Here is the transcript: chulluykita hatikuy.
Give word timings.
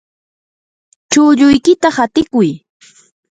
chulluykita 1.11 1.87
hatikuy. 1.97 2.49